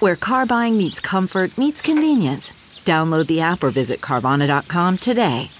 where 0.00 0.16
car 0.16 0.46
buying 0.46 0.76
meets 0.76 1.00
comfort, 1.00 1.56
meets 1.58 1.82
convenience. 1.82 2.52
Download 2.84 3.26
the 3.26 3.40
app 3.40 3.62
or 3.62 3.70
visit 3.70 4.00
Carvana.com 4.00 4.98
today. 4.98 5.50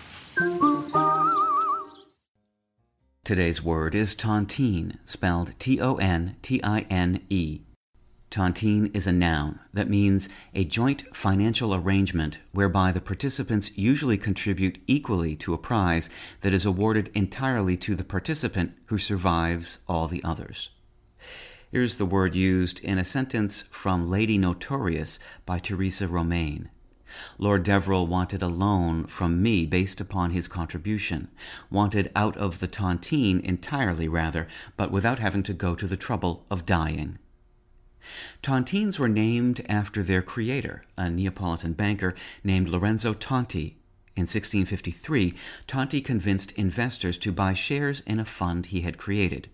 Today's 3.24 3.62
word 3.62 3.94
is 3.94 4.14
tontine, 4.14 4.96
spelled 5.04 5.52
T 5.58 5.78
O 5.78 5.96
N 5.96 6.36
T 6.40 6.62
I 6.64 6.86
N 6.88 7.20
E. 7.28 7.60
Tontine 8.30 8.90
is 8.94 9.06
a 9.06 9.12
noun 9.12 9.58
that 9.74 9.90
means 9.90 10.30
a 10.54 10.64
joint 10.64 11.14
financial 11.14 11.74
arrangement 11.74 12.38
whereby 12.52 12.90
the 12.90 13.02
participants 13.02 13.76
usually 13.76 14.16
contribute 14.16 14.78
equally 14.86 15.36
to 15.36 15.52
a 15.52 15.58
prize 15.58 16.08
that 16.40 16.54
is 16.54 16.64
awarded 16.64 17.10
entirely 17.14 17.76
to 17.76 17.94
the 17.94 18.04
participant 18.04 18.72
who 18.86 18.96
survives 18.96 19.78
all 19.86 20.08
the 20.08 20.24
others. 20.24 20.70
Here's 21.70 21.96
the 21.96 22.06
word 22.06 22.34
used 22.34 22.80
in 22.80 22.96
a 22.96 23.04
sentence 23.04 23.64
from 23.70 24.08
Lady 24.08 24.38
Notorious 24.38 25.18
by 25.44 25.58
Theresa 25.58 26.08
Romain. 26.08 26.70
Lord 27.36 27.62
Deverell 27.62 28.06
wanted 28.06 28.42
a 28.42 28.48
loan 28.48 29.04
from 29.04 29.42
me 29.42 29.66
based 29.66 30.00
upon 30.00 30.30
his 30.30 30.48
contribution, 30.48 31.28
wanted 31.70 32.10
out 32.16 32.38
of 32.38 32.60
the 32.60 32.68
tontine 32.68 33.40
entirely, 33.40 34.08
rather, 34.08 34.48
but 34.78 34.90
without 34.90 35.18
having 35.18 35.42
to 35.42 35.52
go 35.52 35.74
to 35.74 35.86
the 35.86 35.98
trouble 35.98 36.46
of 36.50 36.64
dying. 36.64 37.18
Tontines 38.42 38.98
were 38.98 39.06
named 39.06 39.60
after 39.68 40.02
their 40.02 40.22
creator, 40.22 40.84
a 40.96 41.10
Neapolitan 41.10 41.74
banker 41.74 42.14
named 42.42 42.70
Lorenzo 42.70 43.12
Tonti. 43.12 43.77
In 44.18 44.22
1653, 44.22 45.32
Tonti 45.68 46.00
convinced 46.00 46.50
investors 46.56 47.18
to 47.18 47.30
buy 47.30 47.54
shares 47.54 48.00
in 48.00 48.18
a 48.18 48.24
fund 48.24 48.66
he 48.66 48.80
had 48.80 48.98
created. 48.98 49.48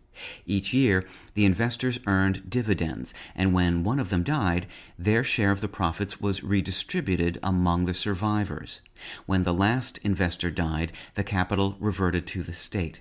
Each 0.46 0.72
year, 0.72 1.04
the 1.34 1.44
investors 1.44 2.00
earned 2.06 2.48
dividends, 2.48 3.12
and 3.34 3.52
when 3.52 3.84
one 3.84 3.98
of 3.98 4.08
them 4.08 4.22
died, 4.22 4.66
their 4.98 5.22
share 5.22 5.50
of 5.50 5.60
the 5.60 5.68
profits 5.68 6.18
was 6.18 6.42
redistributed 6.42 7.38
among 7.42 7.84
the 7.84 7.92
survivors. 7.92 8.80
When 9.26 9.42
the 9.42 9.52
last 9.52 9.98
investor 9.98 10.50
died, 10.50 10.92
the 11.14 11.24
capital 11.24 11.76
reverted 11.78 12.26
to 12.28 12.42
the 12.42 12.54
state. 12.54 13.00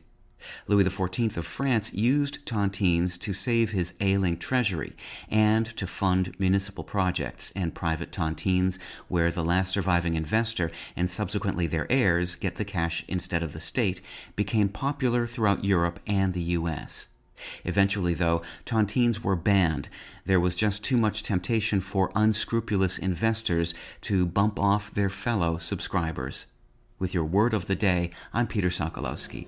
Louis 0.68 0.84
XIV 0.84 1.38
of 1.38 1.46
France 1.46 1.94
used 1.94 2.46
tontines 2.46 3.20
to 3.20 3.34
save 3.34 3.72
his 3.72 3.94
ailing 4.00 4.38
treasury 4.38 4.94
and 5.30 5.66
to 5.78 5.88
fund 5.88 6.34
municipal 6.40 6.84
projects, 6.84 7.52
and 7.56 7.76
private 7.76 8.12
tontines, 8.12 8.78
where 9.08 9.32
the 9.32 9.44
last 9.44 9.72
surviving 9.74 10.16
investor 10.16 10.72
and 10.96 11.10
subsequently 11.10 11.68
their 11.68 11.92
heirs 11.92 12.36
get 12.36 12.56
the 12.56 12.66
cash 12.66 13.04
instead 13.08 13.44
of 13.44 13.54
the 13.54 13.62
state, 13.62 14.02
became 14.36 14.70
popular 14.70 15.28
throughout 15.28 15.66
Europe 15.66 16.00
and 16.08 16.34
the 16.34 16.42
U.S. 16.42 17.08
Eventually, 17.66 18.14
though, 18.14 18.42
tontines 18.66 19.22
were 19.22 19.36
banned. 19.36 19.90
There 20.26 20.40
was 20.40 20.56
just 20.56 20.84
too 20.84 20.98
much 20.98 21.24
temptation 21.24 21.82
for 21.82 22.12
unscrupulous 22.16 22.98
investors 22.98 23.74
to 24.02 24.26
bump 24.26 24.60
off 24.60 24.94
their 24.94 25.10
fellow 25.10 25.58
subscribers. 25.58 26.46
With 27.00 27.14
your 27.14 27.26
word 27.26 27.54
of 27.54 27.68
the 27.68 27.76
day, 27.76 28.12
I'm 28.34 28.48
Peter 28.48 28.70
Sokolowski. 28.70 29.48